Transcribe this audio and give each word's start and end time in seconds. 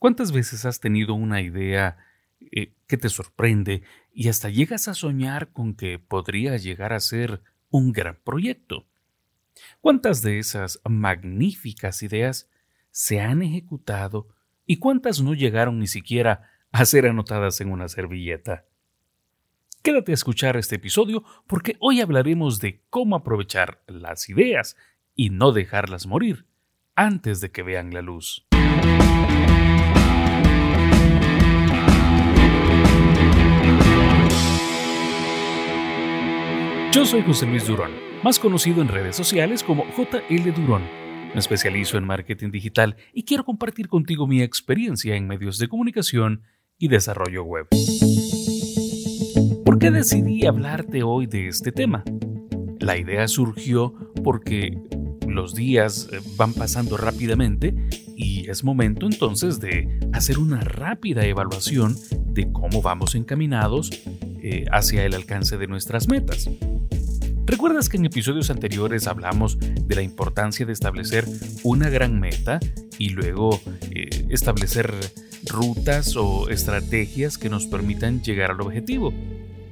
¿Cuántas 0.00 0.32
veces 0.32 0.64
has 0.64 0.80
tenido 0.80 1.12
una 1.12 1.42
idea 1.42 1.98
eh, 2.40 2.72
que 2.86 2.96
te 2.96 3.10
sorprende 3.10 3.82
y 4.14 4.30
hasta 4.30 4.48
llegas 4.48 4.88
a 4.88 4.94
soñar 4.94 5.52
con 5.52 5.74
que 5.74 5.98
podría 5.98 6.56
llegar 6.56 6.94
a 6.94 7.00
ser 7.00 7.42
un 7.68 7.92
gran 7.92 8.18
proyecto? 8.24 8.86
¿Cuántas 9.82 10.22
de 10.22 10.38
esas 10.38 10.80
magníficas 10.88 12.02
ideas 12.02 12.48
se 12.90 13.20
han 13.20 13.42
ejecutado 13.42 14.28
y 14.64 14.78
cuántas 14.78 15.20
no 15.20 15.34
llegaron 15.34 15.78
ni 15.78 15.86
siquiera 15.86 16.50
a 16.72 16.86
ser 16.86 17.06
anotadas 17.06 17.60
en 17.60 17.70
una 17.70 17.86
servilleta? 17.86 18.64
Quédate 19.82 20.12
a 20.12 20.14
escuchar 20.14 20.56
este 20.56 20.76
episodio 20.76 21.24
porque 21.46 21.76
hoy 21.78 22.00
hablaremos 22.00 22.58
de 22.58 22.80
cómo 22.88 23.16
aprovechar 23.16 23.82
las 23.86 24.30
ideas 24.30 24.78
y 25.14 25.28
no 25.28 25.52
dejarlas 25.52 26.06
morir 26.06 26.46
antes 26.94 27.42
de 27.42 27.50
que 27.50 27.62
vean 27.62 27.92
la 27.92 28.00
luz. 28.00 28.46
Yo 36.92 37.06
soy 37.06 37.22
José 37.22 37.46
Luis 37.46 37.68
Durón, 37.68 37.92
más 38.24 38.40
conocido 38.40 38.82
en 38.82 38.88
redes 38.88 39.14
sociales 39.14 39.62
como 39.62 39.84
JL 39.96 40.52
Durón. 40.52 40.82
Me 41.32 41.38
especializo 41.38 41.96
en 41.96 42.04
marketing 42.04 42.50
digital 42.50 42.96
y 43.14 43.22
quiero 43.22 43.44
compartir 43.44 43.86
contigo 43.86 44.26
mi 44.26 44.42
experiencia 44.42 45.14
en 45.14 45.28
medios 45.28 45.58
de 45.58 45.68
comunicación 45.68 46.42
y 46.78 46.88
desarrollo 46.88 47.44
web. 47.44 47.68
¿Por 49.64 49.78
qué 49.78 49.92
decidí 49.92 50.46
hablarte 50.46 51.04
hoy 51.04 51.28
de 51.28 51.46
este 51.46 51.70
tema? 51.70 52.02
La 52.80 52.96
idea 52.98 53.28
surgió 53.28 53.94
porque 54.24 54.76
los 55.28 55.54
días 55.54 56.08
eh, 56.10 56.18
van 56.36 56.54
pasando 56.54 56.96
rápidamente 56.96 57.72
y 58.16 58.50
es 58.50 58.64
momento 58.64 59.06
entonces 59.06 59.60
de 59.60 60.00
hacer 60.12 60.40
una 60.40 60.58
rápida 60.58 61.24
evaluación 61.24 61.94
de 62.26 62.50
cómo 62.50 62.82
vamos 62.82 63.14
encaminados 63.14 63.90
eh, 64.42 64.64
hacia 64.72 65.04
el 65.04 65.14
alcance 65.14 65.56
de 65.56 65.68
nuestras 65.68 66.08
metas. 66.08 66.50
¿Recuerdas 67.46 67.88
que 67.88 67.96
en 67.96 68.06
episodios 68.06 68.50
anteriores 68.50 69.06
hablamos 69.06 69.58
de 69.58 69.94
la 69.94 70.02
importancia 70.02 70.66
de 70.66 70.72
establecer 70.72 71.24
una 71.62 71.88
gran 71.88 72.20
meta 72.20 72.60
y 72.98 73.10
luego 73.10 73.60
eh, 73.90 74.26
establecer 74.30 74.94
rutas 75.46 76.16
o 76.16 76.48
estrategias 76.48 77.38
que 77.38 77.48
nos 77.48 77.66
permitan 77.66 78.22
llegar 78.22 78.52
al 78.52 78.60
objetivo? 78.60 79.12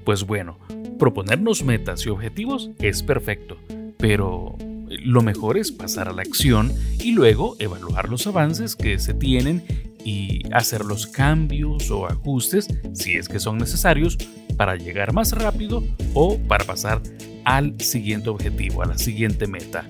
Pues 0.05 0.25
bueno, 0.25 0.59
proponernos 0.99 1.63
metas 1.65 2.05
y 2.07 2.09
objetivos 2.09 2.71
es 2.81 3.03
perfecto, 3.03 3.59
pero 3.99 4.57
lo 4.89 5.23
mejor 5.23 5.59
es 5.59 5.71
pasar 5.71 6.09
a 6.09 6.13
la 6.13 6.23
acción 6.23 6.73
y 6.99 7.13
luego 7.13 7.57
evaluar 7.59 8.09
los 8.09 8.27
avances 8.27 8.75
que 8.75 8.99
se 8.99 9.15
tienen 9.15 9.63
y 10.05 10.43
hacer 10.53 10.85
los 10.85 11.07
cambios 11.07 11.91
o 11.91 12.07
ajustes 12.07 12.69
si 12.95 13.15
es 13.15 13.29
que 13.29 13.39
son 13.39 13.59
necesarios 13.59 14.17
para 14.57 14.77
llegar 14.77 15.13
más 15.13 15.33
rápido 15.33 15.85
o 16.15 16.39
para 16.39 16.65
pasar 16.65 17.03
al 17.49 17.81
siguiente 17.81 18.29
objetivo, 18.29 18.83
a 18.83 18.87
la 18.87 18.99
siguiente 18.99 19.47
meta. 19.47 19.87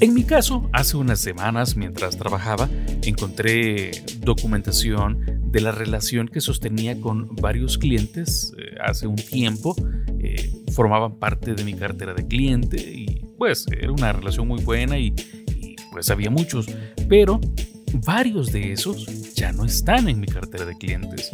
En 0.00 0.14
mi 0.14 0.22
caso, 0.22 0.70
hace 0.72 0.96
unas 0.96 1.18
semanas 1.18 1.74
mientras 1.74 2.16
trabajaba, 2.16 2.68
encontré 3.02 3.90
documentación 4.20 5.50
de 5.50 5.60
la 5.60 5.72
relación 5.72 6.28
que 6.28 6.40
sostenía 6.40 7.00
con 7.00 7.34
varios 7.36 7.76
clientes 7.76 8.52
eh, 8.56 8.76
hace 8.84 9.08
un 9.08 9.16
tiempo. 9.16 9.74
Eh, 10.20 10.62
formaban 10.72 11.18
parte 11.18 11.54
de 11.54 11.64
mi 11.64 11.74
cartera 11.74 12.14
de 12.14 12.24
cliente 12.24 12.76
y 12.76 13.24
pues 13.36 13.66
era 13.76 13.90
una 13.90 14.12
relación 14.12 14.46
muy 14.46 14.62
buena 14.62 14.96
y, 14.96 15.12
y 15.56 15.74
pues 15.90 16.08
había 16.10 16.30
muchos, 16.30 16.66
pero 17.08 17.40
varios 18.04 18.52
de 18.52 18.72
esos 18.72 19.34
ya 19.34 19.50
no 19.50 19.64
están 19.64 20.08
en 20.08 20.20
mi 20.20 20.28
cartera 20.28 20.64
de 20.64 20.76
clientes. 20.76 21.32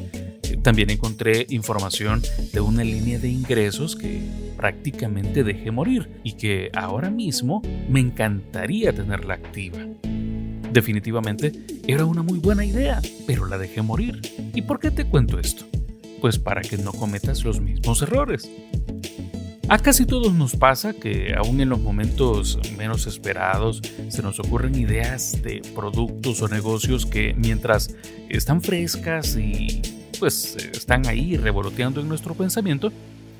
También 0.62 0.88
encontré 0.88 1.44
información 1.50 2.22
de 2.52 2.60
una 2.60 2.84
línea 2.84 3.18
de 3.18 3.28
ingresos 3.28 3.96
que 3.96 4.22
prácticamente 4.62 5.42
dejé 5.42 5.72
morir 5.72 6.20
y 6.22 6.34
que 6.34 6.70
ahora 6.72 7.10
mismo 7.10 7.62
me 7.88 7.98
encantaría 7.98 8.92
tenerla 8.92 9.34
activa. 9.34 9.80
Definitivamente 10.72 11.52
era 11.88 12.04
una 12.04 12.22
muy 12.22 12.38
buena 12.38 12.64
idea, 12.64 13.02
pero 13.26 13.46
la 13.46 13.58
dejé 13.58 13.82
morir. 13.82 14.20
¿Y 14.54 14.62
por 14.62 14.78
qué 14.78 14.92
te 14.92 15.04
cuento 15.04 15.40
esto? 15.40 15.64
Pues 16.20 16.38
para 16.38 16.60
que 16.60 16.78
no 16.78 16.92
cometas 16.92 17.42
los 17.42 17.60
mismos 17.60 18.02
errores. 18.02 18.48
A 19.68 19.78
casi 19.78 20.06
todos 20.06 20.32
nos 20.32 20.54
pasa 20.54 20.92
que 20.92 21.34
aún 21.36 21.60
en 21.60 21.68
los 21.68 21.80
momentos 21.80 22.56
menos 22.78 23.08
esperados 23.08 23.82
se 24.10 24.22
nos 24.22 24.38
ocurren 24.38 24.76
ideas 24.76 25.42
de 25.42 25.60
productos 25.74 26.40
o 26.40 26.46
negocios 26.46 27.04
que 27.04 27.34
mientras 27.36 27.96
están 28.28 28.62
frescas 28.62 29.36
y 29.36 29.82
pues 30.20 30.54
están 30.54 31.08
ahí 31.08 31.36
revoloteando 31.36 32.00
en 32.00 32.08
nuestro 32.08 32.34
pensamiento, 32.34 32.92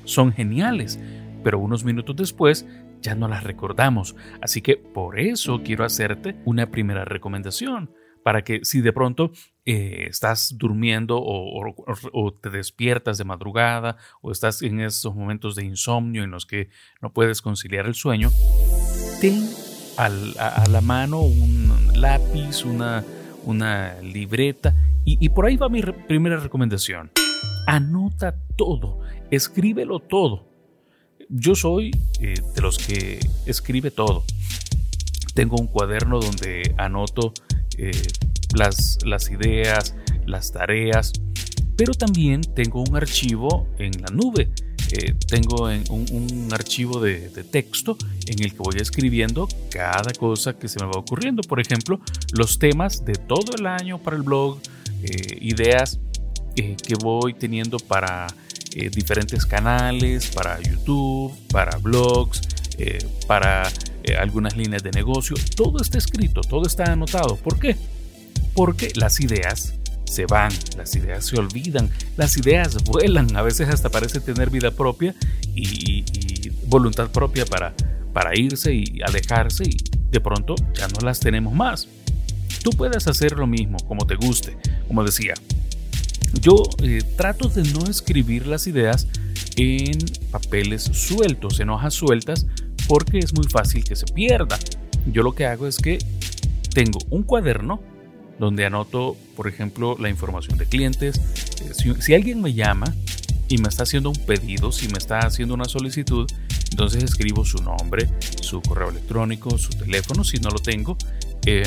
son 0.05 0.33
geniales, 0.33 0.99
pero 1.43 1.59
unos 1.59 1.83
minutos 1.83 2.15
después 2.15 2.65
ya 3.01 3.15
no 3.15 3.27
las 3.27 3.43
recordamos. 3.43 4.15
Así 4.41 4.61
que 4.61 4.77
por 4.77 5.19
eso 5.19 5.61
quiero 5.63 5.85
hacerte 5.85 6.35
una 6.45 6.71
primera 6.71 7.05
recomendación, 7.05 7.91
para 8.23 8.43
que 8.43 8.63
si 8.63 8.81
de 8.81 8.93
pronto 8.93 9.31
eh, 9.65 10.05
estás 10.09 10.55
durmiendo 10.57 11.19
o, 11.21 12.33
te 12.41 12.49
despiertas 12.49 13.17
de 13.17 13.25
madrugada 13.25 13.97
o 14.21 14.31
estás 14.31 14.61
en 14.61 14.79
esos 14.79 15.13
momentos 15.13 15.55
de 15.55 15.65
insomnio 15.65 16.23
en 16.23 16.31
los 16.31 16.45
que 16.45 16.69
no 17.01 17.11
puedes 17.11 17.41
conciliar 17.41 17.85
el 17.85 17.95
sueño, 17.95 18.31
ten 19.19 19.49
a, 19.97 20.09
la 20.69 20.81
mano 20.81 21.19
un 21.19 21.91
lápiz, 21.95 22.63
una, 22.65 23.03
una 23.43 24.01
libreta 24.01 24.73
y, 25.05 25.27
por 25.29 25.45
ahí 25.45 25.57
va 25.57 25.67
mi 25.67 25.81
primera 25.81 26.37
recomendación. 26.37 27.11
Anota 27.67 28.35
todo, 28.55 29.01
escríbelo 29.35 29.99
todo. 29.99 30.45
Yo 31.29 31.55
soy 31.55 31.91
eh, 32.19 32.35
de 32.55 32.61
los 32.61 32.77
que 32.77 33.19
escribe 33.45 33.91
todo. 33.91 34.23
Tengo 35.33 35.57
un 35.57 35.67
cuaderno 35.67 36.19
donde 36.19 36.75
anoto 36.77 37.33
eh, 37.77 37.91
las, 38.55 38.99
las 39.03 39.31
ideas, 39.31 39.95
las 40.25 40.51
tareas, 40.51 41.13
pero 41.75 41.93
también 41.93 42.41
tengo 42.41 42.83
un 42.83 42.95
archivo 42.95 43.67
en 43.79 43.91
la 44.01 44.09
nube. 44.09 44.49
Eh, 44.91 45.15
tengo 45.27 45.69
un, 45.89 46.49
archivo 46.51 46.99
de, 46.99 47.29
texto 47.51 47.97
en 48.27 48.43
el 48.43 48.51
que 48.51 48.59
voy 48.59 48.75
escribiendo 48.75 49.47
cada 49.71 50.13
cosa 50.13 50.53
que 50.53 50.67
se 50.67 50.79
me 50.79 50.85
va 50.85 50.99
ocurriendo. 50.99 51.41
Por 51.41 51.59
ejemplo, 51.59 51.99
los 52.33 52.59
temas 52.59 53.03
de 53.03 53.13
todo 53.13 53.55
el 53.57 53.65
año 53.65 53.97
para 53.97 54.17
el 54.17 54.21
blog, 54.21 54.59
ideas 55.41 55.99
que 56.55 56.95
voy 57.01 57.33
teniendo 57.33 57.77
para 57.79 58.27
eh, 58.75 58.89
diferentes 58.89 59.45
canales, 59.45 60.27
para 60.27 60.59
YouTube, 60.61 61.33
para 61.51 61.77
blogs, 61.77 62.41
para 63.27 63.71
algunas 64.19 64.57
líneas 64.57 64.83
de 64.83 64.91
negocio. 64.91 65.35
Todo 65.55 65.81
está 65.81 65.97
escrito, 65.97 66.41
todo 66.41 66.65
está 66.65 66.91
anotado. 66.91 67.35
¿Por 67.37 67.59
qué? 67.59 67.77
Porque 68.53 68.91
las 68.95 69.19
ideas 69.19 69.75
se 70.05 70.25
van, 70.25 70.51
las 70.77 70.95
ideas 70.95 71.25
se 71.25 71.39
olvidan, 71.39 71.89
las 72.17 72.37
ideas 72.37 72.83
vuelan, 72.83 73.35
a 73.35 73.41
veces 73.41 73.69
hasta 73.69 73.89
parece 73.89 74.19
tener 74.19 74.49
vida 74.49 74.71
propia 74.71 75.15
y, 75.55 76.03
y 76.03 76.51
voluntad 76.67 77.09
propia 77.09 77.45
para, 77.45 77.73
para 78.13 78.37
irse 78.37 78.73
y 78.73 79.01
alejarse 79.03 79.63
y 79.63 79.77
de 80.11 80.19
pronto 80.21 80.55
ya 80.75 80.87
no 80.87 80.99
las 81.01 81.19
tenemos 81.19 81.53
más. 81.53 81.87
Tú 82.63 82.69
puedes 82.71 83.07
hacer 83.07 83.33
lo 83.33 83.47
mismo, 83.47 83.77
como 83.87 84.05
te 84.05 84.15
guste. 84.15 84.55
Como 84.87 85.03
decía, 85.03 85.33
yo 86.41 86.63
eh, 86.81 87.01
trato 87.15 87.47
de 87.49 87.63
no 87.63 87.85
escribir 87.89 88.47
las 88.47 88.67
ideas 88.67 89.07
en 89.55 89.97
papeles 90.31 90.83
sueltos, 90.83 91.59
en 91.59 91.69
hojas 91.69 91.93
sueltas, 91.93 92.47
porque 92.87 93.19
es 93.19 93.33
muy 93.33 93.47
fácil 93.47 93.83
que 93.83 93.95
se 93.95 94.05
pierda. 94.05 94.57
Yo 95.11 95.23
lo 95.23 95.33
que 95.33 95.45
hago 95.45 95.67
es 95.67 95.77
que 95.77 95.99
tengo 96.73 96.99
un 97.09 97.23
cuaderno 97.23 97.81
donde 98.39 98.65
anoto, 98.65 99.15
por 99.35 99.47
ejemplo, 99.47 99.95
la 99.99 100.09
información 100.09 100.57
de 100.57 100.65
clientes. 100.65 101.21
Eh, 101.61 101.93
si, 101.99 102.13
alguien 102.13 102.41
me 102.41 102.53
llama 102.53 102.93
y 103.47 103.57
me 103.57 103.69
está 103.69 103.83
haciendo 103.83 104.09
un 104.09 104.15
pedido, 104.15 104.71
si 104.71 104.87
me 104.87 104.97
está 104.97 105.19
haciendo 105.19 105.53
una 105.53 105.65
solicitud, 105.65 106.29
entonces 106.71 107.03
escribo 107.03 107.45
su 107.45 107.61
nombre, 107.61 108.09
su 108.41 108.61
correo 108.61 108.89
electrónico, 108.89 109.57
su 109.57 109.69
teléfono, 109.69 110.23
si 110.23 110.37
no 110.37 110.49
lo 110.49 110.59
tengo. 110.59 110.97
Eh, 111.45 111.63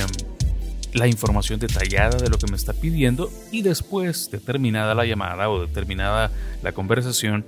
la 0.96 1.06
información 1.06 1.60
detallada 1.60 2.16
de 2.16 2.31
lo 2.31 2.38
que 2.38 2.46
me 2.50 2.56
está 2.56 2.72
pidiendo 2.72 3.31
y 3.52 3.62
después 3.62 4.31
de 4.31 4.38
terminada 4.38 4.94
la 4.94 5.04
llamada 5.04 5.50
o 5.50 5.66
determinada 5.66 6.31
la 6.62 6.72
conversación, 6.72 7.44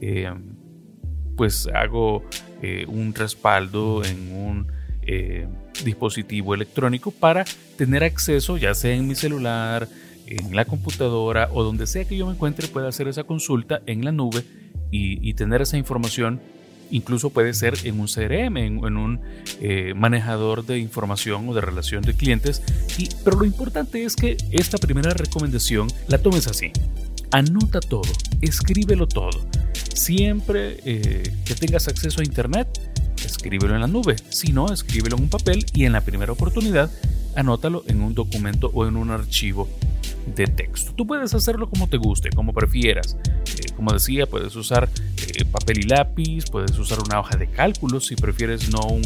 eh, 0.00 0.32
pues 1.36 1.68
hago 1.74 2.22
eh, 2.62 2.84
un 2.86 3.14
respaldo 3.14 4.04
en 4.04 4.32
un 4.32 4.66
eh, 5.02 5.48
dispositivo 5.84 6.54
electrónico 6.54 7.10
para 7.10 7.44
tener 7.76 8.04
acceso, 8.04 8.56
ya 8.56 8.74
sea 8.74 8.94
en 8.94 9.08
mi 9.08 9.16
celular, 9.16 9.88
en 10.26 10.54
la 10.54 10.64
computadora 10.64 11.48
o 11.52 11.64
donde 11.64 11.86
sea 11.86 12.04
que 12.04 12.16
yo 12.16 12.26
me 12.26 12.32
encuentre, 12.32 12.68
pueda 12.68 12.88
hacer 12.88 13.08
esa 13.08 13.24
consulta 13.24 13.82
en 13.86 14.04
la 14.04 14.12
nube 14.12 14.44
y 14.94 15.32
tener 15.32 15.62
esa 15.62 15.78
información 15.78 16.38
incluso 16.92 17.30
puede 17.30 17.54
ser 17.54 17.74
en 17.84 17.98
un 17.98 18.06
CRM, 18.06 18.56
en, 18.58 18.96
un 18.96 19.20
eh, 19.60 19.94
manejador 19.96 20.64
de 20.64 20.78
información 20.78 21.48
o 21.48 21.54
de 21.54 21.60
relación 21.60 22.02
de 22.02 22.14
clientes. 22.14 22.62
Pero 23.24 23.38
lo 23.38 23.44
importante 23.44 24.04
es 24.04 24.14
que 24.14 24.36
esta 24.52 24.78
primera 24.78 25.12
recomendación 25.12 25.88
la 26.06 26.18
tomes 26.18 26.46
así. 26.46 26.70
Anota 27.32 27.80
todo, 27.80 28.12
escríbelo 28.40 29.08
todo. 29.08 29.40
Siempre 29.94 30.78
eh, 30.84 31.34
que 31.44 31.54
tengas 31.54 31.88
acceso 31.88 32.20
a 32.20 32.24
Internet, 32.24 32.68
escríbelo 33.24 33.74
en 33.74 33.80
la 33.80 33.86
nube. 33.86 34.16
Si 34.28 34.52
no, 34.52 34.72
escríbelo 34.72 35.16
en 35.16 35.24
un 35.24 35.30
papel 35.30 35.64
y 35.72 35.84
en 35.84 35.92
la 35.92 36.02
primera 36.02 36.32
oportunidad, 36.32 36.90
anótalo 37.34 37.84
en 37.86 38.02
un 38.02 38.14
documento 38.14 38.70
o 38.74 38.86
en 38.86 38.96
un 38.96 39.10
archivo 39.10 39.68
de 40.34 40.46
texto. 40.46 40.92
Tú 40.94 41.06
puedes 41.06 41.34
hacerlo 41.34 41.68
como 41.68 41.88
te 41.88 41.96
guste, 41.96 42.30
como 42.30 42.52
prefieras. 42.52 43.16
Eh, 43.24 43.72
como 43.76 43.92
decía, 43.92 44.26
puedes 44.26 44.54
usar 44.56 44.88
papel 45.44 45.80
y 45.80 45.82
lápiz, 45.82 46.44
puedes 46.50 46.78
usar 46.78 46.98
una 47.00 47.20
hoja 47.20 47.36
de 47.36 47.48
cálculo 47.48 48.00
si 48.00 48.16
prefieres 48.16 48.70
no 48.70 48.80
un, 48.80 49.02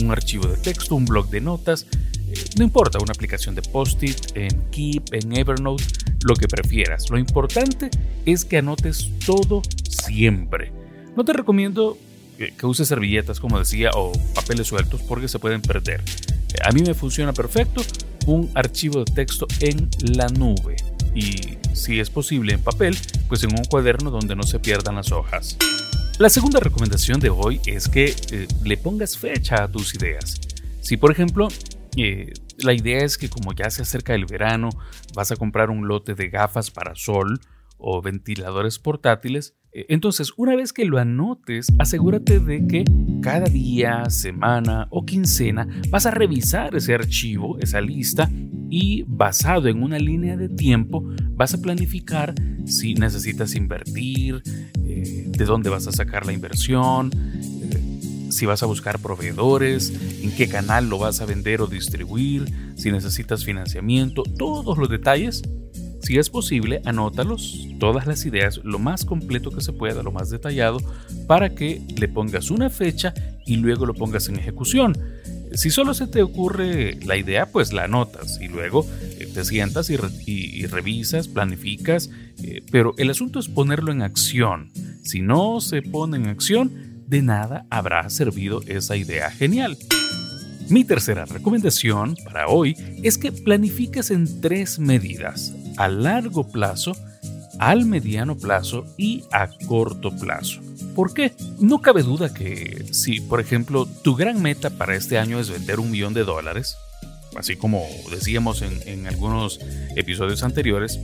un 0.00 0.10
archivo 0.10 0.46
de 0.46 0.56
texto, 0.56 0.94
un 0.94 1.04
blog 1.04 1.28
de 1.30 1.40
notas. 1.40 1.86
Eh, 2.28 2.34
no 2.56 2.64
importa, 2.64 2.98
una 3.00 3.12
aplicación 3.12 3.54
de 3.54 3.62
post-it, 3.62 4.36
en 4.36 4.70
Keep, 4.70 5.12
en 5.12 5.36
Evernote, 5.36 5.84
lo 6.24 6.34
que 6.34 6.48
prefieras. 6.48 7.10
Lo 7.10 7.18
importante 7.18 7.90
es 8.24 8.44
que 8.44 8.58
anotes 8.58 9.10
todo 9.24 9.62
siempre. 9.88 10.72
No 11.16 11.24
te 11.24 11.32
recomiendo 11.32 11.96
que 12.36 12.66
uses 12.66 12.88
servilletas, 12.88 13.38
como 13.38 13.58
decía, 13.58 13.90
o 13.94 14.12
papeles 14.34 14.66
sueltos 14.66 15.00
porque 15.02 15.28
se 15.28 15.38
pueden 15.38 15.62
perder. 15.62 16.02
A 16.64 16.72
mí 16.72 16.82
me 16.82 16.94
funciona 16.94 17.32
perfecto 17.32 17.82
un 18.26 18.50
archivo 18.54 19.04
de 19.04 19.12
texto 19.12 19.46
en 19.60 19.88
la 20.00 20.28
nube 20.28 20.73
y, 21.14 21.58
si 21.72 22.00
es 22.00 22.10
posible, 22.10 22.54
en 22.54 22.62
papel, 22.62 22.96
pues 23.28 23.42
en 23.44 23.52
un 23.52 23.64
cuaderno 23.64 24.10
donde 24.10 24.36
no 24.36 24.42
se 24.42 24.58
pierdan 24.58 24.96
las 24.96 25.12
hojas. 25.12 25.56
La 26.18 26.28
segunda 26.28 26.60
recomendación 26.60 27.20
de 27.20 27.30
hoy 27.30 27.60
es 27.66 27.88
que 27.88 28.14
eh, 28.30 28.48
le 28.64 28.76
pongas 28.76 29.18
fecha 29.18 29.64
a 29.64 29.68
tus 29.68 29.94
ideas. 29.94 30.40
Si, 30.80 30.96
por 30.96 31.10
ejemplo, 31.10 31.48
eh, 31.96 32.32
la 32.58 32.72
idea 32.72 33.04
es 33.04 33.18
que 33.18 33.28
como 33.28 33.52
ya 33.52 33.70
se 33.70 33.82
acerca 33.82 34.14
el 34.14 34.26
verano, 34.26 34.70
vas 35.14 35.32
a 35.32 35.36
comprar 35.36 35.70
un 35.70 35.88
lote 35.88 36.14
de 36.14 36.28
gafas 36.28 36.70
para 36.70 36.94
sol 36.94 37.40
o 37.78 38.00
ventiladores 38.00 38.78
portátiles, 38.78 39.54
eh, 39.74 39.86
entonces, 39.88 40.32
una 40.36 40.54
vez 40.54 40.72
que 40.72 40.84
lo 40.84 40.98
anotes, 40.98 41.66
asegúrate 41.78 42.38
de 42.38 42.66
que 42.66 42.84
cada 43.20 43.46
día, 43.46 44.08
semana 44.08 44.86
o 44.90 45.04
quincena 45.04 45.66
vas 45.90 46.06
a 46.06 46.12
revisar 46.12 46.76
ese 46.76 46.94
archivo, 46.94 47.58
esa 47.58 47.80
lista, 47.80 48.30
y 48.70 49.04
basado 49.06 49.68
en 49.68 49.82
una 49.82 49.98
línea 49.98 50.36
de 50.36 50.48
tiempo 50.48 51.04
vas 51.30 51.54
a 51.54 51.60
planificar 51.60 52.34
si 52.66 52.94
necesitas 52.94 53.54
invertir, 53.54 54.42
eh, 54.84 55.24
de 55.26 55.44
dónde 55.44 55.70
vas 55.70 55.86
a 55.86 55.92
sacar 55.92 56.26
la 56.26 56.32
inversión, 56.32 57.10
eh, 57.14 58.30
si 58.30 58.46
vas 58.46 58.62
a 58.62 58.66
buscar 58.66 58.98
proveedores, 59.00 59.92
en 60.22 60.32
qué 60.32 60.48
canal 60.48 60.88
lo 60.88 60.98
vas 60.98 61.20
a 61.20 61.26
vender 61.26 61.60
o 61.60 61.66
distribuir, 61.66 62.46
si 62.76 62.90
necesitas 62.90 63.44
financiamiento, 63.44 64.22
todos 64.22 64.78
los 64.78 64.88
detalles 64.88 65.42
si 66.04 66.18
es 66.18 66.28
posible, 66.28 66.82
anótalos, 66.84 67.66
todas 67.80 68.06
las 68.06 68.26
ideas, 68.26 68.60
lo 68.62 68.78
más 68.78 69.06
completo 69.06 69.50
que 69.50 69.62
se 69.62 69.72
pueda, 69.72 70.02
lo 70.02 70.12
más 70.12 70.28
detallado, 70.28 70.78
para 71.26 71.54
que 71.54 71.80
le 71.96 72.08
pongas 72.08 72.50
una 72.50 72.68
fecha 72.68 73.14
y 73.46 73.56
luego 73.56 73.86
lo 73.86 73.94
pongas 73.94 74.28
en 74.28 74.36
ejecución. 74.36 74.94
Si 75.54 75.70
solo 75.70 75.94
se 75.94 76.08
te 76.08 76.22
ocurre 76.22 76.98
la 77.04 77.16
idea, 77.16 77.46
pues 77.46 77.72
la 77.72 77.84
anotas 77.84 78.40
y 78.40 78.48
luego 78.48 78.86
eh, 79.18 79.28
te 79.32 79.44
sientas 79.44 79.88
y, 79.88 80.66
revisas, 80.66 81.28
planificas, 81.28 82.10
eh, 82.42 82.62
pero 82.70 82.94
el 82.98 83.10
asunto 83.10 83.38
es 83.38 83.48
ponerlo 83.48 83.92
en 83.92 84.02
acción. 84.02 84.70
Si 85.04 85.20
no 85.20 85.60
se 85.60 85.82
pone 85.82 86.16
en 86.16 86.26
acción, 86.26 87.04
de 87.06 87.22
nada 87.22 87.66
habrá 87.70 88.08
servido 88.10 88.62
esa 88.66 88.96
idea 88.96 89.30
genial. 89.30 89.76
Mi 90.70 90.82
tercera 90.82 91.24
recomendación 91.24 92.16
para 92.24 92.48
hoy 92.48 92.74
es 93.02 93.18
que 93.18 93.30
planifiques 93.30 94.10
en 94.10 94.40
tres 94.40 94.78
medidas 94.78 95.54
a 95.76 95.88
largo 95.88 96.50
plazo, 96.50 96.96
al 97.58 97.86
mediano 97.86 98.36
plazo 98.36 98.86
y 98.96 99.24
a 99.32 99.48
corto 99.66 100.14
plazo. 100.16 100.60
¿Por 100.94 101.12
qué? 101.12 101.32
No 101.58 101.80
cabe 101.80 102.02
duda 102.02 102.32
que 102.32 102.84
si, 102.92 103.20
por 103.20 103.40
ejemplo, 103.40 103.86
tu 104.02 104.14
gran 104.14 104.40
meta 104.40 104.70
para 104.70 104.94
este 104.94 105.18
año 105.18 105.40
es 105.40 105.50
vender 105.50 105.80
un 105.80 105.90
millón 105.90 106.14
de 106.14 106.24
dólares, 106.24 106.76
así 107.36 107.56
como 107.56 107.84
decíamos 108.10 108.62
en, 108.62 109.06
algunos 109.06 109.60
episodios 109.96 110.42
anteriores, 110.42 111.00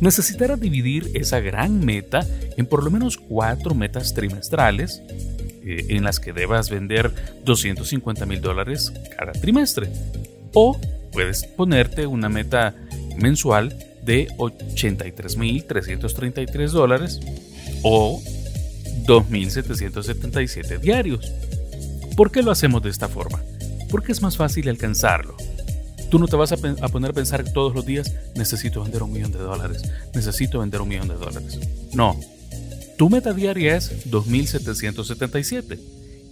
necesitarás 0.00 0.60
dividir 0.60 1.10
esa 1.14 1.40
gran 1.40 1.84
meta 1.84 2.26
en 2.56 2.66
por 2.66 2.82
lo 2.82 2.90
menos 2.90 3.16
cuatro 3.16 3.74
metas 3.74 4.14
trimestrales 4.14 5.02
eh, 5.64 5.86
en 5.90 6.04
las 6.04 6.18
que 6.18 6.32
debas 6.32 6.70
vender 6.70 7.12
250 7.44 8.26
mil 8.26 8.40
dólares 8.40 8.92
cada 9.16 9.32
trimestre. 9.32 9.90
O 10.52 10.78
puedes 11.12 11.44
ponerte 11.44 12.06
una 12.06 12.28
meta 12.28 12.74
mensual 13.16 13.76
de 14.04 14.28
83.333 14.38 16.70
dólares 16.70 17.20
o 17.82 18.22
2.777 19.06 20.80
diarios. 20.80 21.32
¿Por 22.16 22.30
qué 22.30 22.42
lo 22.42 22.50
hacemos 22.50 22.82
de 22.82 22.90
esta 22.90 23.08
forma? 23.08 23.40
Porque 23.90 24.12
es 24.12 24.22
más 24.22 24.36
fácil 24.36 24.68
alcanzarlo. 24.68 25.36
Tú 26.10 26.18
no 26.18 26.26
te 26.26 26.36
vas 26.36 26.52
a, 26.52 26.56
poner 26.56 27.10
a 27.10 27.14
pensar 27.14 27.44
todos 27.52 27.74
los 27.74 27.86
días, 27.86 28.14
necesito 28.34 28.82
vender 28.82 29.04
un 29.04 29.12
millón 29.12 29.30
de 29.30 29.38
dólares, 29.38 29.82
necesito 30.12 30.58
vender 30.58 30.80
un 30.80 30.88
millón 30.88 31.08
de 31.08 31.14
dólares. 31.14 31.60
No, 31.94 32.18
tu 32.98 33.08
meta 33.08 33.32
diaria 33.32 33.76
es 33.76 34.10
2.777. 34.10 35.78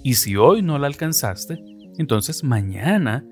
Y 0.02 0.14
si 0.14 0.36
hoy 0.36 0.62
no 0.62 0.78
la 0.78 0.88
alcanzaste, 0.88 1.62
entonces 1.96 2.42
mañana 2.42 3.24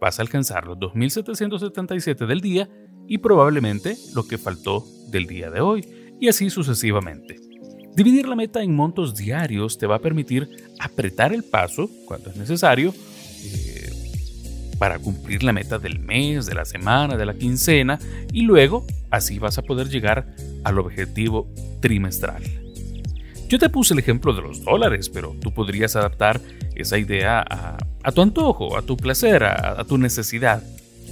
vas 0.00 0.18
a 0.18 0.22
alcanzar 0.22 0.66
los 0.66 0.78
2.777 0.78 2.26
del 2.26 2.40
día 2.40 2.68
y 3.08 3.18
probablemente 3.18 3.96
lo 4.14 4.26
que 4.26 4.38
faltó 4.38 4.84
del 5.10 5.26
día 5.26 5.50
de 5.50 5.60
hoy, 5.60 5.86
y 6.20 6.28
así 6.28 6.50
sucesivamente. 6.50 7.40
Dividir 7.94 8.26
la 8.26 8.34
meta 8.34 8.62
en 8.62 8.74
montos 8.74 9.14
diarios 9.14 9.78
te 9.78 9.86
va 9.86 9.96
a 9.96 10.00
permitir 10.00 10.48
apretar 10.80 11.32
el 11.32 11.44
paso 11.44 11.88
cuando 12.06 12.30
es 12.30 12.36
necesario 12.36 12.92
eh, 13.44 13.92
para 14.78 14.98
cumplir 14.98 15.44
la 15.44 15.52
meta 15.52 15.78
del 15.78 16.00
mes, 16.00 16.46
de 16.46 16.54
la 16.54 16.64
semana, 16.64 17.16
de 17.16 17.24
la 17.24 17.34
quincena 17.34 18.00
y 18.32 18.42
luego 18.42 18.84
así 19.10 19.38
vas 19.38 19.58
a 19.58 19.62
poder 19.62 19.88
llegar 19.88 20.26
al 20.64 20.78
objetivo 20.80 21.48
trimestral. 21.80 22.42
Yo 23.48 23.58
te 23.60 23.68
puse 23.68 23.94
el 23.94 24.00
ejemplo 24.00 24.32
de 24.32 24.42
los 24.42 24.64
dólares, 24.64 25.08
pero 25.08 25.36
tú 25.40 25.52
podrías 25.52 25.94
adaptar 25.94 26.40
esa 26.74 26.98
idea 26.98 27.44
a, 27.48 28.12
tu 28.12 28.22
antojo, 28.22 28.76
a 28.76 28.82
tu 28.82 28.96
placer, 28.96 29.44
a 29.44 29.84
tu 29.84 29.98
necesidad. 29.98 30.64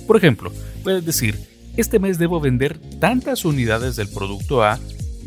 Por 0.09 0.17
ejemplo, 0.17 0.51
puedes 0.83 1.05
decir, 1.07 1.52
este 1.77 1.99
mes 1.99 2.19
debo 2.19 2.41
vender 2.41 2.79
tantas 3.01 3.45
unidades 3.45 3.97
del 3.97 4.09
producto 4.09 4.63
A, 4.63 4.79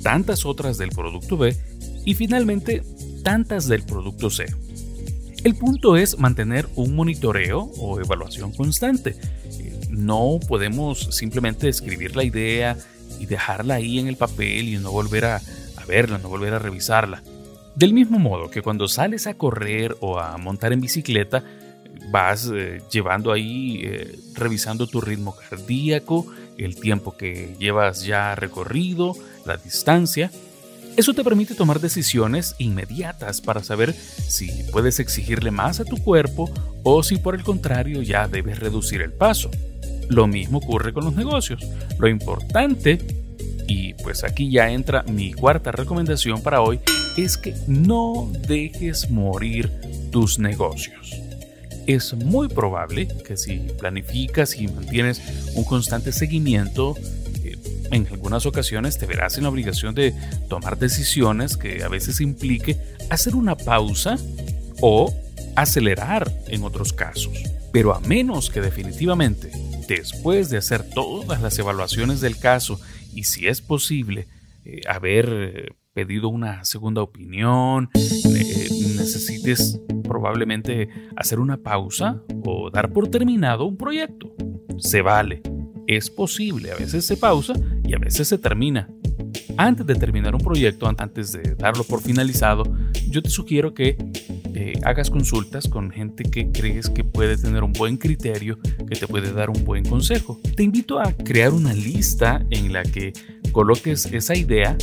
tantas 0.04 0.46
otras 0.46 0.78
del 0.78 0.90
producto 0.90 1.38
B 1.38 1.56
y 2.06 2.14
finalmente 2.14 2.84
tantas 3.24 3.68
del 3.68 3.84
producto 3.84 4.30
C. 4.30 4.46
El 5.44 5.56
punto 5.56 5.96
es 5.96 6.18
mantener 6.18 6.68
un 6.76 6.96
monitoreo 6.96 7.72
o 7.78 8.00
evaluación 8.00 8.52
constante. 8.52 9.16
No 9.90 10.40
podemos 10.48 11.16
simplemente 11.16 11.70
escribir 11.70 12.16
la 12.16 12.24
idea 12.24 12.78
y 13.20 13.28
dejarla 13.28 13.76
ahí 13.76 14.00
en 14.00 14.08
el 14.08 14.16
papel 14.16 14.70
y 14.70 14.78
no 14.78 14.92
volver 14.92 15.26
a, 15.26 15.42
verla, 15.88 16.18
no 16.18 16.30
volver 16.30 16.54
a 16.54 16.60
revisarla. 16.60 17.22
Del 17.76 17.94
mismo 17.94 18.18
modo 18.18 18.50
que 18.50 18.64
cuando 18.64 18.88
sales 18.88 19.28
a 19.28 19.36
correr 19.36 19.96
o 20.00 20.20
a 20.20 20.38
montar 20.38 20.74
en 20.74 20.82
bicicleta, 20.82 21.44
vas 22.10 22.52
eh, 22.54 22.82
llevando 22.92 23.32
ahí, 23.32 23.82
eh, 23.84 24.20
revisando 24.34 24.88
tu 24.88 25.02
ritmo 25.02 25.36
cardíaco, 25.36 26.26
el 26.58 26.76
tiempo 26.76 27.16
que 27.18 27.56
llevas 27.60 28.06
ya 28.06 28.36
recorrido, 28.36 29.16
la 29.46 29.58
distancia. 29.58 30.32
Eso 30.96 31.14
te 31.14 31.24
permite 31.24 31.56
tomar 31.56 31.82
decisiones 31.82 32.56
inmediatas 32.58 33.42
para 33.42 33.64
saber 33.64 33.94
si 33.94 34.50
puedes 34.72 35.00
exigirle 35.00 35.52
más 35.52 35.82
a 35.82 35.86
tu 35.86 35.98
cuerpo 35.98 36.50
o 36.84 37.04
si 37.04 37.18
por 37.18 37.36
el 37.36 37.44
contrario 37.44 38.02
ya 38.02 38.28
debes 38.28 38.60
reducir 38.60 39.02
el 39.02 39.12
paso. 39.12 39.52
Lo 40.08 40.28
mismo 40.28 40.60
ocurre 40.60 40.94
con 40.94 41.04
los 41.04 41.16
negocios. 41.16 41.66
Lo 42.00 42.08
importante, 42.08 43.00
y 43.68 43.94
pues 43.96 44.24
aquí 44.24 44.50
ya 44.50 44.70
entra 44.70 45.04
mi 45.04 45.34
cuarta 45.34 45.72
recomendación 45.72 46.42
para 46.42 46.62
hoy, 46.62 46.80
es 47.18 47.36
que 47.36 47.54
no 47.68 48.32
dejes 48.48 49.10
morir 49.10 49.72
tus 50.12 50.40
negocios 50.40 51.25
es 51.88 52.14
muy 52.14 52.48
probable 52.48 53.08
que 53.26 53.38
si 53.38 53.58
planificas 53.78 54.56
y 54.56 54.68
mantienes 54.68 55.22
un 55.56 55.64
constante 55.64 56.12
seguimiento, 56.12 56.96
eh, 57.44 57.58
en 57.92 58.08
algunas 58.08 58.46
ocasiones 58.46 58.98
te 58.98 59.06
verás 59.06 59.38
en 59.38 59.44
la 59.44 59.50
obligación 59.50 59.94
de 59.96 60.14
tomar 60.50 60.78
decisiones 60.78 61.58
que 61.58 61.84
a 61.84 61.88
veces 61.88 62.22
implique 62.22 62.78
hacer 63.10 63.36
una 63.36 63.56
pausa 63.56 64.18
o 64.82 65.14
acelerar 65.56 66.32
en 66.48 66.64
otros 66.64 66.94
casos. 66.94 67.34
Pero 67.72 67.94
a 67.94 68.00
menos 68.00 68.50
que 68.50 68.62
definitivamente, 68.62 69.52
después 69.88 70.50
de 70.50 70.58
hacer 70.58 70.90
todas 70.90 71.42
las 71.42 71.58
evaluaciones 71.60 72.22
del 72.22 72.38
caso 72.38 72.80
y 73.14 73.26
si 73.26 73.48
es 73.48 73.62
posible, 73.62 74.28
eh, 74.66 74.82
haber 74.88 75.76
pedido 75.94 76.28
una 76.28 76.66
segunda 76.66 77.02
opinión, 77.02 77.90
necesites 77.94 79.80
probablemente 80.08 80.90
hacer 81.16 81.40
una 81.40 81.58
pausa 81.58 82.22
o 82.44 82.70
dar 82.70 82.92
por 82.92 83.08
terminado 83.10 83.66
un 83.66 83.78
proyecto. 83.78 84.34
Se 84.78 85.02
vale, 85.02 85.42
es 85.88 86.10
posible, 86.10 86.72
a 86.72 86.76
veces 86.76 87.06
se 87.06 87.18
pausa 87.18 87.54
y 87.84 87.94
a 87.94 88.00
veces 88.00 88.28
se 88.28 88.38
termina. 88.38 88.90
Antes 89.58 89.86
de 89.86 89.96
terminar 89.96 90.36
un 90.36 90.42
proyecto, 90.42 90.88
antes 90.98 91.32
de 91.32 91.56
darlo 91.56 91.84
por 91.84 92.02
finalizado, 92.02 92.64
yo 93.10 93.22
te 93.22 93.30
sugiero 93.30 93.74
que 93.74 93.98
eh, 94.54 94.74
hagas 94.84 95.10
consultas 95.10 95.68
con 95.68 95.92
gente 95.92 96.24
que 96.24 96.52
crees 96.52 96.90
que 96.90 97.04
puede 97.04 97.38
tener 97.38 97.64
un 97.64 97.74
buen 97.74 97.98
criterio, 97.98 98.60
que 98.88 98.96
te 98.96 99.08
puede 99.08 99.32
dar 99.32 99.50
un 99.50 99.64
buen 99.64 99.86
consejo. 99.86 100.40
Te 100.56 100.64
invito 100.64 101.00
a 101.00 101.12
crear 101.14 101.54
una 101.54 101.74
lista 101.74 102.46
en 102.50 102.74
la 102.74 102.84
que 102.84 103.14
coloques 103.52 104.06
esa 104.08 104.36
idea 104.36 104.78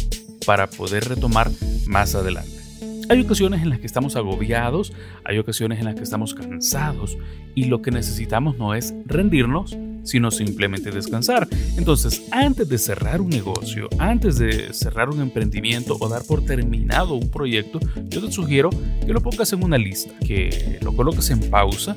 para 0.46 0.68
poder 0.68 1.04
retomar 1.08 1.50
más 1.86 2.14
adelante. 2.14 2.61
Hay 3.08 3.20
ocasiones 3.20 3.62
en 3.62 3.70
las 3.70 3.78
que 3.78 3.86
estamos 3.86 4.16
agobiados, 4.16 4.92
hay 5.24 5.38
ocasiones 5.38 5.78
en 5.78 5.86
las 5.86 5.94
que 5.94 6.02
estamos 6.02 6.34
cansados 6.34 7.16
y 7.54 7.64
lo 7.64 7.82
que 7.82 7.90
necesitamos 7.90 8.56
no 8.56 8.74
es 8.74 8.94
rendirnos, 9.06 9.76
sino 10.04 10.30
simplemente 10.30 10.90
descansar. 10.90 11.48
Entonces, 11.76 12.22
antes 12.30 12.68
de 12.68 12.78
cerrar 12.78 13.20
un 13.20 13.30
negocio, 13.30 13.88
antes 13.98 14.38
de 14.38 14.72
cerrar 14.72 15.10
un 15.10 15.20
emprendimiento 15.20 15.96
o 16.00 16.08
dar 16.08 16.22
por 16.24 16.44
terminado 16.44 17.14
un 17.14 17.30
proyecto, 17.30 17.78
yo 18.08 18.24
te 18.24 18.32
sugiero 18.32 18.70
que 19.04 19.12
lo 19.12 19.20
pongas 19.20 19.52
en 19.52 19.62
una 19.62 19.78
lista, 19.78 20.12
que 20.26 20.78
lo 20.82 20.94
coloques 20.94 21.30
en 21.30 21.40
pausa 21.50 21.96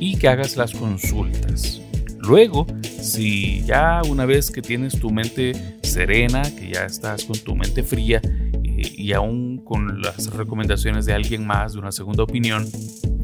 y 0.00 0.16
que 0.16 0.28
hagas 0.28 0.56
las 0.56 0.72
consultas. 0.72 1.80
Luego, 2.18 2.66
si 2.82 3.62
ya 3.64 4.00
una 4.08 4.24
vez 4.24 4.50
que 4.50 4.62
tienes 4.62 4.98
tu 4.98 5.10
mente 5.10 5.52
serena, 5.82 6.42
que 6.42 6.72
ya 6.72 6.86
estás 6.86 7.24
con 7.24 7.38
tu 7.38 7.54
mente 7.54 7.82
fría 7.82 8.20
eh, 8.24 8.92
y 8.96 9.12
aún 9.12 9.53
con 9.64 10.00
las 10.00 10.32
recomendaciones 10.32 11.06
de 11.06 11.14
alguien 11.14 11.46
más, 11.46 11.72
de 11.72 11.78
una 11.78 11.92
segunda 11.92 12.22
opinión, 12.22 12.66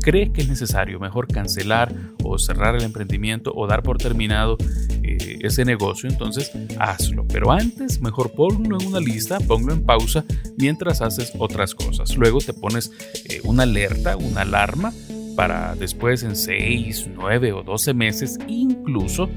crees 0.01 0.31
que 0.31 0.41
es 0.43 0.49
necesario 0.49 0.99
mejor 0.99 1.29
cancelar 1.29 1.95
o 2.25 2.39
cerrar 2.39 2.75
el 2.77 2.83
emprendimiento 2.83 3.53
o 3.55 3.67
dar 3.67 3.83
por 3.83 3.99
terminado 3.99 4.57
eh, 5.03 5.39
ese 5.43 5.65
negocio, 5.65 6.09
entonces 6.09 6.51
hazlo. 6.79 7.27
Pero 7.29 7.53
antes, 7.53 8.01
mejor 8.01 8.33
ponlo 8.33 8.79
en 8.81 8.87
una 8.87 9.01
lista, 9.01 9.39
ponlo 9.41 9.73
en 9.73 9.85
pausa 9.85 10.25
mientras 10.57 11.01
haces 11.03 11.33
otras 11.39 11.75
cosas. 11.75 12.17
Luego 12.17 12.39
te 12.39 12.55
pones 12.55 12.91
eh, 13.29 13.41
una 13.45 13.65
alerta, 13.65 14.17
una 14.17 14.43
alarma 14.43 14.93
para 15.37 15.75
después 15.75 16.23
en 16.23 16.37
6, 16.37 17.11
9 17.15 17.53
o 17.53 17.63
12 17.63 17.95
meses 17.95 18.39
incluso 18.49 19.29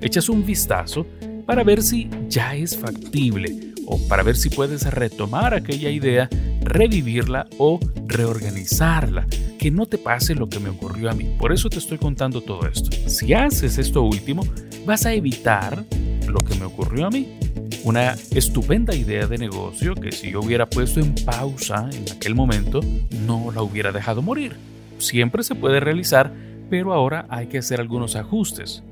echas 0.00 0.28
un 0.28 0.44
vistazo 0.44 1.06
para 1.46 1.64
ver 1.64 1.82
si 1.82 2.08
ya 2.28 2.54
es 2.54 2.76
factible 2.76 3.71
para 4.08 4.22
ver 4.22 4.36
si 4.36 4.50
puedes 4.50 4.84
retomar 4.92 5.54
aquella 5.54 5.90
idea, 5.90 6.28
revivirla 6.62 7.46
o 7.58 7.80
reorganizarla 8.06 9.26
que 9.58 9.70
no 9.70 9.86
te 9.86 9.98
pase 9.98 10.34
lo 10.34 10.48
que 10.48 10.58
me 10.58 10.70
ocurrió 10.70 11.10
a 11.10 11.14
mí. 11.14 11.36
Por 11.38 11.52
eso 11.52 11.70
te 11.70 11.78
estoy 11.78 11.98
contando 11.98 12.40
todo 12.40 12.66
esto. 12.66 12.90
Si 13.08 13.32
haces 13.32 13.78
esto 13.78 14.02
último, 14.02 14.42
vas 14.84 15.06
a 15.06 15.12
evitar 15.12 15.84
lo 16.26 16.40
que 16.40 16.54
me 16.56 16.64
ocurrió 16.64 17.06
a 17.06 17.10
mí. 17.10 17.38
Una 17.84 18.14
estupenda 18.32 18.94
idea 18.94 19.26
de 19.26 19.38
negocio 19.38 19.94
que 19.94 20.12
si 20.12 20.32
yo 20.32 20.40
hubiera 20.40 20.68
puesto 20.68 21.00
en 21.00 21.14
pausa 21.14 21.88
en 21.92 22.04
aquel 22.12 22.34
momento, 22.34 22.80
no 23.26 23.52
la 23.52 23.62
hubiera 23.62 23.92
dejado 23.92 24.22
morir. 24.22 24.56
Siempre 24.98 25.42
se 25.42 25.54
puede 25.54 25.80
realizar, 25.80 26.32
pero 26.70 26.92
ahora 26.92 27.26
hay 27.28 27.46
que 27.46 27.58
hacer 27.58 27.80
algunos 27.80 28.16
ajustes. 28.16 28.82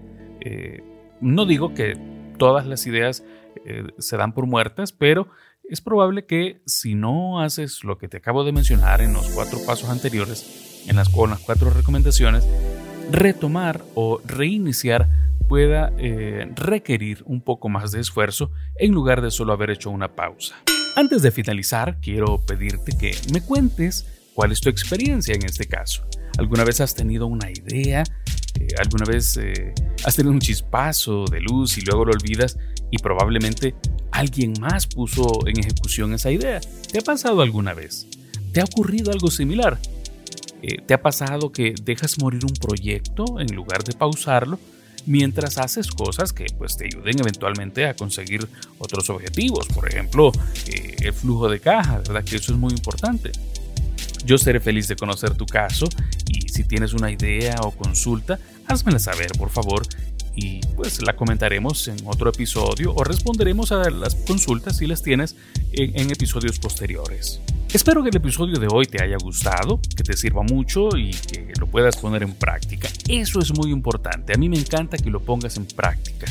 Eh, 0.41 0.83
no 1.21 1.47
digo 1.47 1.75
que 1.75 1.97
todas 2.39 2.67
las 2.67 2.87
ideas 2.87 3.23
eh, 3.65 3.85
se 3.99 4.17
dan 4.17 4.33
por 4.33 4.47
muertas, 4.47 4.93
pero 4.93 5.29
es 5.71 5.81
probable 5.81 6.27
que 6.27 6.61
si 6.67 6.95
no 6.97 7.41
haces 7.41 7.85
lo 7.85 7.97
que 7.97 8.09
te 8.09 8.17
acabo 8.17 8.43
de 8.43 8.53
mencionar 8.53 9.01
en 9.01 9.13
los 9.13 9.29
cuatro 9.31 9.59
pasos 9.65 9.89
anteriores, 9.89 10.85
en 10.89 10.97
las, 10.97 11.09
con 11.09 11.31
las 11.31 11.39
cuatro 11.39 11.71
recomendaciones, 11.71 12.45
retomar 13.11 13.83
o 13.95 14.21
reiniciar 14.25 15.09
pueda 15.49 15.93
eh, 15.99 16.51
requerir 16.57 17.23
un 17.25 17.41
poco 17.41 17.69
más 17.69 17.93
de 17.93 18.01
esfuerzo 18.01 18.51
en 18.77 18.93
lugar 18.93 19.21
de 19.21 19.31
solo 19.31 19.53
haber 19.53 19.71
hecho 19.71 19.91
una 19.91 20.15
pausa. 20.15 20.57
Antes 20.97 21.23
de 21.23 21.31
finalizar, 21.31 22.01
quiero 22.01 22.41
pedirte 22.45 22.97
que 22.99 23.17
me 23.33 23.41
cuentes 23.41 24.07
cuál 24.35 24.53
es 24.53 24.61
tu 24.61 24.69
experiencia 24.69 25.35
en 25.35 25.45
este 25.45 25.67
caso. 25.67 26.05
¿Alguna 26.39 26.65
vez 26.65 26.81
has 26.81 26.95
tenido 26.95 27.27
una 27.27 27.49
idea? 27.49 28.03
Eh, 28.59 28.69
¿Alguna 28.79 29.05
vez 29.05 29.39
has 30.05 30.17
tenido 30.17 30.33
un 30.33 30.41
chispazo 30.41 31.27
de 31.27 31.41
luz 31.41 31.79
y 31.79 31.83
luego 31.83 32.05
lo 32.05 32.13
olvidas 32.13 32.59
y 32.91 32.99
probablemente 32.99 33.75
alguien 34.13 34.55
más 34.61 34.87
puso 34.87 35.47
en 35.47 35.59
ejecución 35.59 36.13
esa 36.15 36.31
idea. 36.31 36.61
¿Te 36.91 36.99
ha 36.99 37.03
pasado 37.03 37.43
alguna 37.43 37.75
vez? 37.75 38.07
¿Te 38.53 38.61
ha 38.61 38.65
ocurrido 38.65 39.13
algo 39.13 39.31
similar? 39.31 39.79
Eh, 40.63 40.83
¿Te 40.87 40.95
ha 40.95 41.03
pasado 41.03 41.53
que 41.53 41.75
dejas 41.83 42.19
morir 42.21 42.45
un 42.45 42.53
proyecto 42.53 43.41
en 43.41 43.55
lugar 43.55 43.85
de 43.85 43.95
pausarlo 43.95 44.59
mientras 45.07 45.57
haces 45.57 45.91
cosas 45.91 46.33
que 46.33 46.47
pues, 46.59 46.77
te 46.77 46.85
ayuden 46.87 47.19
eventualmente 47.21 47.87
a 47.87 47.95
conseguir 47.95 48.47
otros 48.79 49.09
objetivos? 49.09 49.67
Por 49.69 49.89
ejemplo, 49.89 50.33
eh, 50.67 50.97
el 51.01 51.13
flujo 51.13 51.49
de 51.49 51.61
caja, 51.61 51.99
¿verdad? 51.99 52.25
Que 52.25 52.37
eso 52.37 52.53
es 52.53 52.59
muy 52.59 52.73
importante. 52.73 53.33
Yo 54.25 54.37
seré 54.37 54.61
feliz 54.61 54.87
de 54.89 54.97
conocer 54.97 55.35
tu 55.35 55.47
caso 55.47 55.89
y 56.29 56.49
si 56.49 56.65
tienes 56.65 56.93
una 56.93 57.11
idea 57.11 57.57
o 57.63 57.71
consulta, 57.71 58.39
házmela 58.67 58.99
saber, 58.99 59.33
por 59.39 59.49
favor, 59.49 59.83
y 60.35 60.61
pues 60.77 61.03
la 61.03 61.15
comentaremos 61.15 61.89
en 61.89 61.97
otro 62.07 62.31
episodio 62.31 62.95
o 62.95 63.05
responderemos 63.05 63.73
a 63.73 63.91
las 63.91 64.15
consultas 64.15 64.79
si 64.79 64.87
las 64.87 65.03
tienes 65.03 65.37
en, 65.73 66.11
episodios 66.11 66.59
posteriores. 66.59 67.41
Espero 67.73 68.03
que 68.03 68.09
el 68.09 68.17
episodio 68.17 68.59
de 68.59 68.67
hoy 68.71 68.87
te 68.87 69.03
haya 69.03 69.17
gustado, 69.23 69.81
que 69.97 70.03
te 70.03 70.17
sirva 70.17 70.43
mucho 70.43 70.97
y 70.97 71.13
que 71.13 71.53
lo 71.59 71.67
puedas 71.67 71.97
poner 71.97 72.23
en 72.23 72.35
práctica. 72.35 72.89
Eso 73.09 73.41
es 73.41 73.57
muy 73.57 73.71
importante. 73.71 74.33
A 74.35 74.37
mí 74.37 74.49
me 74.49 74.59
encanta 74.59 74.97
que 74.97 75.11
lo 75.11 75.21
pongas 75.21 75.57
en 75.57 75.67
práctica 75.67 76.27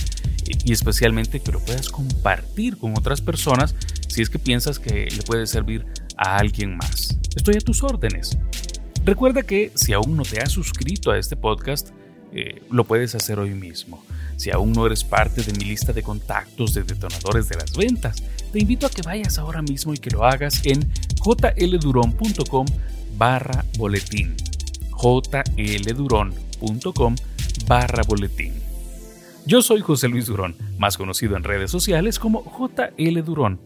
y 0.65 0.74
especialmente 0.74 1.39
que 1.39 1.51
lo 1.51 1.60
puedas 1.60 1.89
compartir 1.89 2.77
con 2.77 2.98
otras 2.98 3.22
personas 3.22 3.75
si 4.08 4.22
es 4.22 4.29
que 4.29 4.39
piensas 4.39 4.79
que 4.79 5.06
le 5.06 5.22
puede 5.24 5.48
servir 5.48 5.86
a 6.18 6.38
alguien 6.38 6.75
más. 6.75 7.18
Estoy 7.36 7.56
a 7.56 7.62
tus 7.62 7.84
órdenes. 7.84 8.38
Recuerda 9.06 9.44
que 9.44 9.72
si 9.75 9.94
aún 9.94 10.18
no 10.18 10.24
te 10.24 10.41
has 10.41 10.51
suscrito 10.51 11.12
a 11.12 11.18
este 11.18 11.36
podcast, 11.36 11.91
eh, 12.32 12.62
lo 12.70 12.84
puedes 12.84 13.16
hacer 13.16 13.40
hoy 13.40 13.52
mismo. 13.52 14.04
Si 14.38 14.52
aún 14.52 14.72
no 14.72 14.86
eres 14.86 15.04
parte 15.04 15.42
de 15.42 15.52
mi 15.54 15.66
lista 15.66 15.94
de 15.94 16.04
contactos 16.04 16.74
de 16.74 16.84
detonadores 16.84 17.50
de 17.50 17.58
las 17.58 17.76
ventas, 17.76 18.24
te 18.52 18.60
invito 18.60 18.86
a 18.86 18.90
que 18.90 19.02
vayas 19.02 19.38
ahora 19.38 19.62
mismo 19.62 19.94
y 19.94 19.98
que 19.98 20.12
lo 20.12 20.24
hagas 20.24 20.66
en 20.66 20.90
jlduron.com 21.22 22.66
barra 23.18 23.66
boletín. 23.78 24.36
jlduron.com 24.92 27.16
barra 27.68 28.04
boletín. 28.08 28.54
Yo 29.46 29.62
soy 29.62 29.82
José 29.82 30.08
Luis 30.08 30.28
Durón, 30.28 30.56
más 30.78 30.98
conocido 30.98 31.36
en 31.36 31.44
redes 31.44 31.72
sociales 31.72 32.20
como 32.20 32.44
JL 32.44 33.24
Durón. 33.24 33.60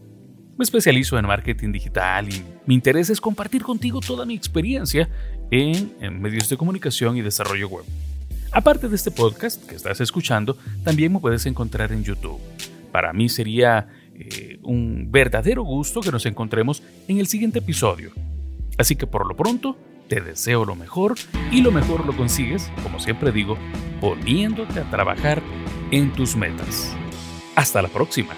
Me 0.56 0.62
especializo 0.62 1.18
en 1.18 1.26
marketing 1.26 1.72
digital 1.72 2.32
y 2.32 2.42
mi 2.66 2.74
interés 2.74 3.10
es 3.10 3.20
compartir 3.20 3.62
contigo 3.62 4.00
toda 4.00 4.24
mi 4.24 4.34
experiencia 4.34 5.08
en 5.50 6.22
medios 6.22 6.48
de 6.48 6.56
comunicación 6.56 7.16
y 7.16 7.22
desarrollo 7.22 7.68
web. 7.68 7.84
Aparte 8.54 8.88
de 8.88 8.94
este 8.94 9.10
podcast 9.10 9.66
que 9.66 9.74
estás 9.74 10.00
escuchando, 10.00 10.56
también 10.84 11.12
me 11.12 11.18
puedes 11.18 11.44
encontrar 11.44 11.90
en 11.90 12.04
YouTube. 12.04 12.38
Para 12.92 13.12
mí 13.12 13.28
sería 13.28 13.88
eh, 14.14 14.60
un 14.62 15.08
verdadero 15.10 15.64
gusto 15.64 16.00
que 16.00 16.12
nos 16.12 16.24
encontremos 16.24 16.80
en 17.08 17.18
el 17.18 17.26
siguiente 17.26 17.58
episodio. 17.58 18.12
Así 18.78 18.94
que 18.94 19.08
por 19.08 19.26
lo 19.26 19.34
pronto, 19.34 19.76
te 20.08 20.20
deseo 20.20 20.64
lo 20.64 20.76
mejor 20.76 21.16
y 21.50 21.62
lo 21.62 21.72
mejor 21.72 22.06
lo 22.06 22.16
consigues, 22.16 22.70
como 22.84 23.00
siempre 23.00 23.32
digo, 23.32 23.58
poniéndote 24.00 24.78
a 24.78 24.88
trabajar 24.88 25.42
en 25.90 26.12
tus 26.12 26.36
metas. 26.36 26.94
Hasta 27.56 27.82
la 27.82 27.88
próxima. 27.88 28.34